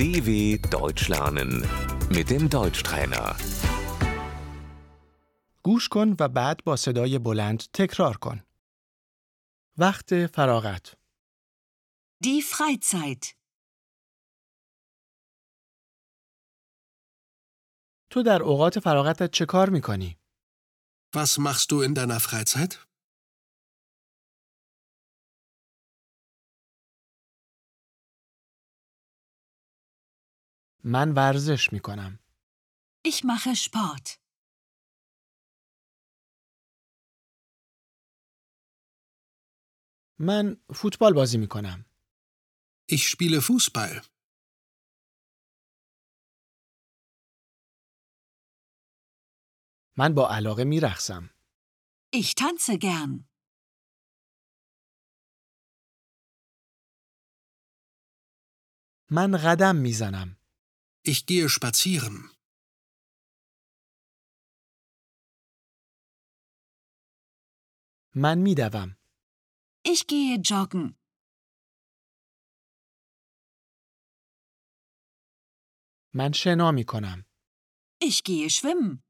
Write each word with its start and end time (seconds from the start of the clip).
DW 0.00 0.30
Deutsch 0.78 1.08
lernen 1.08 1.50
mit 2.16 2.30
dem 2.30 2.48
Deutschtrainer. 2.48 3.36
گوش 5.62 5.88
کن 5.88 6.16
و 6.20 6.28
بعد 6.28 6.64
با 6.64 6.76
صدای 6.76 7.18
بلند 7.18 7.58
تکرار 7.58 8.16
کن. 8.16 8.42
وقت 9.78 10.26
فراغت 10.26 10.94
Die 12.24 12.42
Freizeit. 12.42 13.34
تو 18.10 18.22
در 18.22 18.42
اوقات 18.42 18.78
فراغتت 18.78 19.30
چه 19.30 19.46
کار 19.46 19.70
می‌کنی؟ 19.70 20.18
Was 21.16 21.38
machst 21.38 21.70
du 21.70 21.88
in 21.88 21.94
deiner 21.94 22.20
Freizeit? 22.20 22.89
من 30.84 31.12
ورزش 31.12 31.72
می‌کنم. 31.72 32.18
Ich 33.08 33.24
mache 33.24 33.54
Sport. 33.54 34.18
من 40.18 40.56
فوتبال 40.74 41.12
بازی 41.14 41.38
می‌کنم. 41.38 41.84
Ich 42.92 43.10
spiele 43.10 43.40
Fußball. 43.40 44.06
من 49.98 50.14
با 50.14 50.28
علاقه 50.28 50.64
میرخسم. 50.64 51.30
Ich 52.16 52.34
tanze 52.34 52.76
gern. 52.78 53.24
من 59.10 59.36
قدم 59.36 59.76
می‌زنم. 59.76 60.39
Ich 61.03 61.25
gehe 61.25 61.49
spazieren. 61.49 62.35
من 68.15 68.37
میدوم. 68.37 68.95
Ich 69.83 70.07
gehe 70.07 70.37
joggen. 70.37 70.95
من 76.13 76.31
شنا 76.33 76.71
میکنم. 76.71 77.25
Ich 78.01 78.23
gehe 78.23 78.49
schwimmen. 78.49 79.03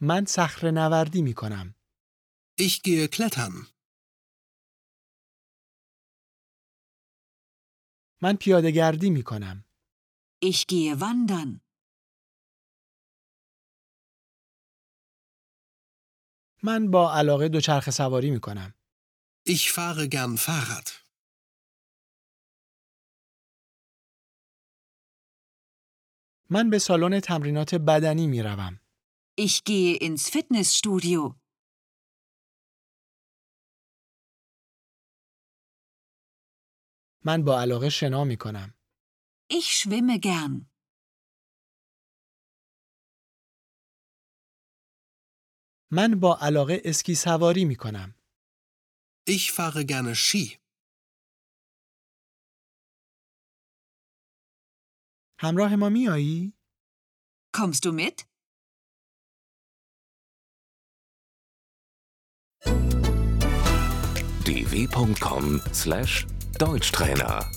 من 0.00 0.24
صخره 0.28 0.70
نوردی 0.70 1.22
میکنم. 1.22 1.74
Ich 2.58 2.82
gehe 2.82 3.08
klettern. 3.08 3.66
من 8.21 8.35
پیاده 8.35 8.71
گردی 8.71 9.09
می‌کنم. 9.09 9.65
Ich 10.45 10.65
gehe 10.67 10.95
wandern. 11.01 11.61
من 16.63 16.91
با 16.91 17.13
علاقه 17.13 17.49
دوچرخه 17.49 17.91
سواری 17.91 18.31
می‌کنم. 18.31 18.73
Ich 19.49 19.71
fahre 19.71 20.07
gern 20.07 20.37
Fahrrad. 20.37 20.89
من 26.49 26.69
به 26.69 26.79
سالن 26.79 27.19
تمرینات 27.19 27.75
بدنی 27.75 28.27
می‌روم. 28.27 28.79
Ich 29.41 29.61
gehe 29.65 29.97
ins 29.97 30.29
Fitnessstudio. 30.29 31.40
من 37.25 37.43
با 37.43 37.61
علاقه 37.61 37.89
شنا 37.89 38.23
می‌کنم. 38.23 38.73
Ich 39.53 39.81
schwimme 39.81 40.19
gern. 40.19 40.65
من 45.91 46.19
با 46.19 46.37
علاقه 46.41 46.81
اسکی 46.85 47.15
سواری 47.15 47.65
می‌کنم. 47.65 48.15
Ich 49.29 49.51
fahre 49.51 49.83
gerne 49.85 50.15
Ski. 50.15 50.57
همراه 55.39 55.75
ما 55.75 55.89
میایی؟ 55.89 56.53
Kommst 57.57 57.85
du 57.85 57.91
mit? 57.91 58.31
Deutschtrainer. 66.61 67.49